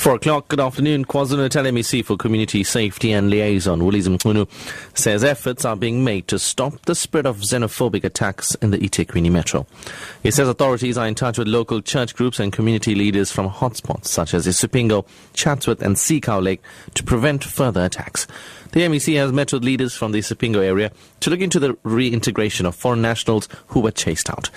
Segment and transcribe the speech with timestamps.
[0.00, 1.04] Four o'clock, good afternoon.
[1.04, 4.48] KwaZulu-Natal MEC for Community Safety and Liaison, Willies Mchunu,
[4.98, 9.30] says efforts are being made to stop the spread of xenophobic attacks in the eThekwini
[9.30, 9.66] metro.
[10.22, 14.06] He says authorities are in touch with local church groups and community leaders from hotspots
[14.06, 16.62] such as Isipingo, Chatsworth and Seacow Lake
[16.94, 18.26] to prevent further attacks.
[18.72, 22.64] The MEC has met with leaders from the Isipingo area to look into the reintegration
[22.64, 24.48] of foreign nationals who were chased out.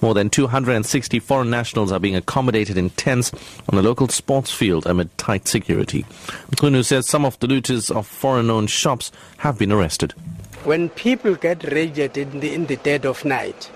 [0.00, 3.30] More than 260 foreign nationals are being accommodated in tents
[3.68, 6.04] on the local sports field amid tight security.
[6.50, 10.12] Mchunu says some of the looters of foreign-owned shops have been arrested.
[10.64, 13.70] When people get raided in the, in the dead of night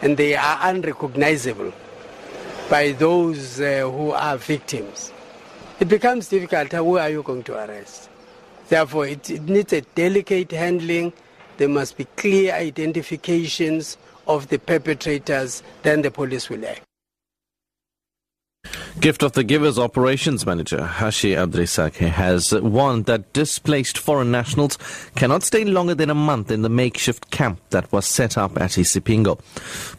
[0.00, 1.72] and they are unrecognizable
[2.70, 5.12] by those uh, who are victims,
[5.80, 6.70] it becomes difficult.
[6.70, 8.08] Who are you going to arrest?
[8.68, 11.12] Therefore, it, it needs a delicate handling.
[11.56, 13.98] There must be clear identifications
[14.28, 16.82] of the perpetrators, then the police will act.
[19.04, 24.78] Gift of the Givers Operations Manager Hashi Abdrisake has warned that displaced foreign nationals
[25.14, 28.70] cannot stay longer than a month in the makeshift camp that was set up at
[28.70, 29.38] Isipingo.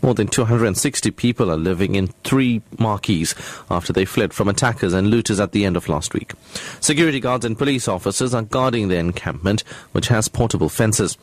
[0.01, 3.35] More than 260 people are living in three marquees
[3.69, 6.33] after they fled from attackers and looters at the end of last week.
[6.79, 9.61] Security guards and police officers are guarding the encampment,
[9.91, 11.15] which has portable fences.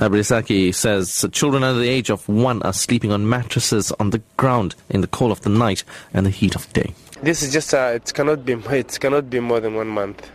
[0.00, 4.74] Abrisaki says children under the age of one are sleeping on mattresses on the ground
[4.88, 5.84] in the cold of the night
[6.14, 6.94] and the heat of day.
[7.22, 10.30] This is just uh, it cannot be it cannot be more than one month.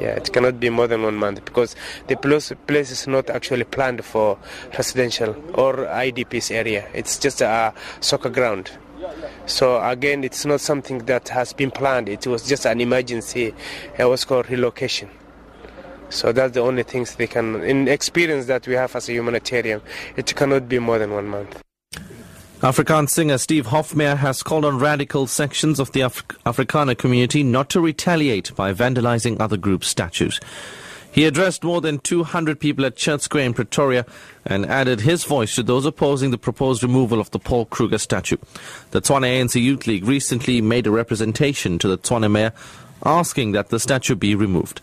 [0.00, 1.76] Yeah, it cannot be more than one month because
[2.08, 4.38] the place, place is not actually planned for
[4.76, 6.88] residential or IDPs area.
[6.92, 8.72] It's just a soccer ground.
[9.46, 12.08] So again, it's not something that has been planned.
[12.08, 13.54] It was just an emergency.
[13.96, 15.10] It was called relocation.
[16.14, 19.82] So that's the only things they can, in experience that we have as a humanitarian,
[20.16, 21.60] it cannot be more than one month.
[22.60, 27.68] Afrikaans singer Steve Hofmeyr has called on radical sections of the Af- Afrikaner community not
[27.70, 30.40] to retaliate by vandalizing other groups' statues.
[31.10, 34.06] He addressed more than 200 people at Church Square in Pretoria
[34.46, 38.36] and added his voice to those opposing the proposed removal of the Paul Kruger statue.
[38.92, 42.52] The Tshwane ANC Youth League recently made a representation to the Tshwane mayor
[43.04, 44.80] asking that the statue be removed.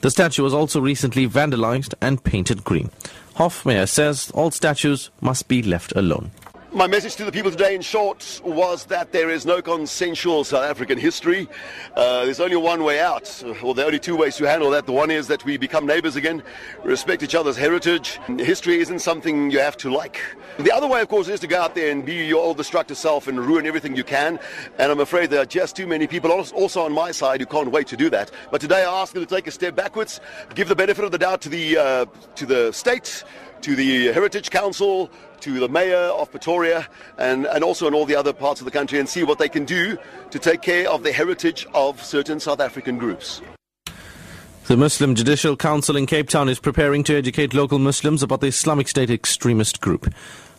[0.00, 2.90] The statue was also recently vandalized and painted green.
[3.36, 6.30] Hofmeyr says all statues must be left alone.
[6.72, 10.62] My message to the people today, in short, was that there is no consensual South
[10.62, 11.48] African history.
[11.96, 14.86] Uh, there's only one way out, or there are only two ways to handle that.
[14.86, 16.44] The one is that we become neighbors again,
[16.84, 18.20] respect each other's heritage.
[18.38, 20.20] History isn't something you have to like.
[20.60, 22.96] The other way, of course, is to go out there and be your old destructive
[22.96, 24.38] self and ruin everything you can.
[24.78, 27.72] And I'm afraid there are just too many people, also on my side, who can't
[27.72, 28.30] wait to do that.
[28.52, 30.20] But today I ask you to take a step backwards,
[30.54, 33.24] give the benefit of the doubt to the uh, to the state
[33.62, 35.10] to the Heritage Council,
[35.40, 36.86] to the Mayor of Pretoria,
[37.18, 39.48] and, and also in all the other parts of the country, and see what they
[39.48, 39.98] can do
[40.30, 43.42] to take care of the heritage of certain South African groups.
[44.66, 48.46] The Muslim Judicial Council in Cape Town is preparing to educate local Muslims about the
[48.46, 50.12] Islamic State extremist group.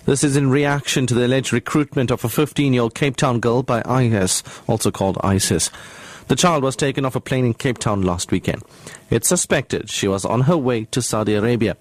[0.05, 3.39] This is in reaction to the alleged recruitment of a 15 year old Cape Town
[3.39, 5.69] girl by IS, also called ISIS.
[6.27, 8.63] The child was taken off a plane in Cape Town last weekend.
[9.09, 11.77] It's suspected she was on her way to Saudi Arabia.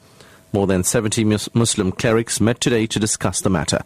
[0.53, 1.25] More than 70
[1.55, 3.83] Muslim clerics met today to discuss the matter.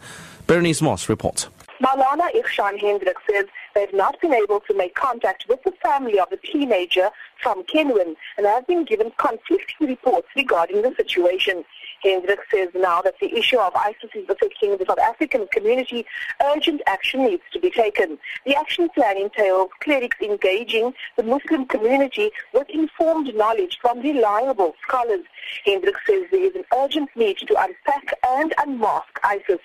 [0.47, 1.49] Bernice Moss reports.
[1.83, 6.31] Maulana Ihsaan Hendrik says they've not been able to make contact with the family of
[6.31, 7.11] the teenager
[7.43, 11.65] from Kenwyn and have been given conflicting reports regarding the situation.
[12.05, 16.05] Hendrik says now that the issue of ISIS is affecting the South African community,
[16.45, 18.19] urgent action needs to be taken.
[18.45, 25.25] The action plan entails clerics engaging the Muslim community with informed knowledge from reliable scholars.
[25.65, 29.61] Hendrik says there is an urgent need to unpack and unmask ISIS.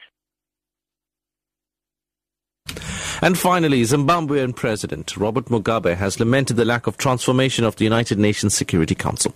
[3.22, 8.18] And finally, Zimbabwean President Robert Mugabe has lamented the lack of transformation of the United
[8.18, 9.34] Nations Security Council.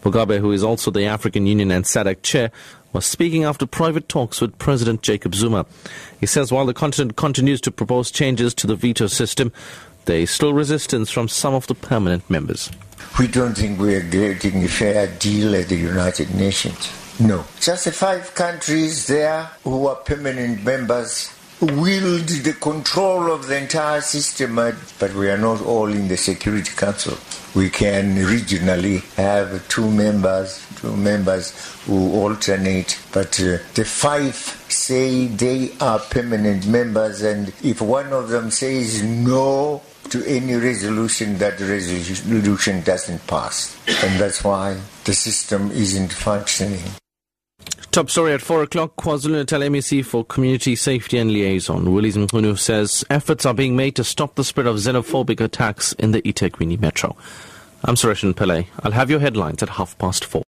[0.00, 2.50] Mugabe, who is also the African Union and SADC chair,
[2.94, 5.66] was speaking after private talks with President Jacob Zuma.
[6.20, 9.52] He says while the continent continues to propose changes to the veto system,
[10.06, 12.70] there is still resistance from some of the permanent members.
[13.18, 16.90] We don't think we are getting a fair deal at the United Nations.
[17.20, 17.44] No.
[17.60, 24.00] Just the five countries there who are permanent members wield the control of the entire
[24.00, 27.18] system, but we are not all in the Security Council.
[27.54, 31.52] We can regionally have two members, two members
[31.86, 34.34] who alternate, but uh, the five
[34.68, 41.38] say they are permanent members, and if one of them says no to any resolution,
[41.38, 43.76] that resolution doesn't pass.
[44.04, 46.84] And that's why the system isn't functioning.
[47.90, 48.96] Top story at 4 o'clock.
[48.96, 54.04] KwaZulu-Natal MEC for Community Safety and Liaison, Willies Mchunu, says efforts are being made to
[54.04, 57.16] stop the spread of xenophobic attacks in the eThekwini metro.
[57.84, 58.66] I'm Suresh Pillay.
[58.82, 60.44] I'll have your headlines at half past four.